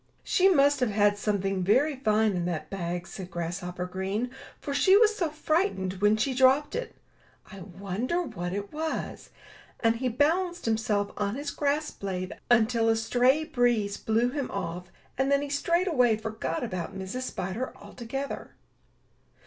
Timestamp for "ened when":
5.77-6.17